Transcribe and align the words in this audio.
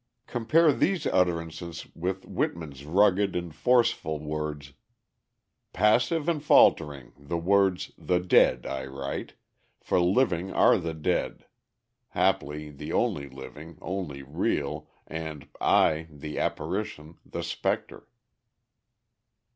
Compare 0.25 0.73
these 0.73 1.05
utterances 1.05 1.85
with 1.93 2.25
Whitman's 2.25 2.85
rugged 2.85 3.35
and 3.35 3.53
forceful 3.53 4.17
words: 4.17 4.73
"Passive 5.73 6.27
and 6.27 6.43
faltering, 6.43 7.13
The 7.19 7.37
words, 7.37 7.91
the 7.99 8.17
Dead, 8.19 8.65
I 8.65 8.87
write, 8.87 9.35
For 9.79 9.99
living 10.01 10.51
are 10.51 10.79
the 10.79 10.95
Dead, 10.95 11.45
(Haply 12.15 12.71
the 12.71 12.91
only 12.91 13.29
living, 13.29 13.77
only 13.79 14.23
real, 14.23 14.89
And 15.05 15.47
I, 15.61 16.07
the 16.09 16.39
apparition, 16.39 17.19
the 17.23 17.43
spectre.)" 17.43 18.07